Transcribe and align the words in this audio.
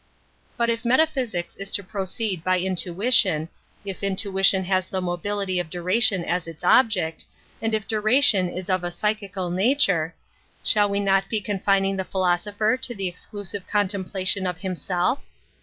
^^^ 0.01 0.03
But 0.57 0.71
if 0.71 0.83
metaphysics 0.83 1.55
is 1.57 1.71
to 1.73 1.83
proceed 1.83 2.43
by 2.43 2.57
in 2.57 2.73
\ 2.75 2.75
ition, 2.97 3.49
if 3.85 4.01
intuition 4.01 4.63
has 4.63 4.87
the 4.87 4.99
mobility 4.99 5.59
of 5.59 5.69
duration 5.69 6.25
as 6.25 6.47
its 6.47 6.63
object, 6.63 7.23
and 7.61 7.75
if 7.75 7.87
duration 7.87 8.49
is 8.49 8.67
of 8.67 8.83
a 8.83 8.89
psychical 8.89 9.51
naturo^ 9.51 10.13
shall 10.63 10.89
we 10.89 10.99
not 10.99 11.29
be 11.29 11.39
con 11.39 11.59
fining 11.59 11.97
the 11.97 12.03
philosopher 12.03 12.77
to 12.77 12.95
the 12.95 13.07
exclusive 13.07 13.67
contemplation 13.67 14.47
of 14.47 14.57
himself? 14.57 15.23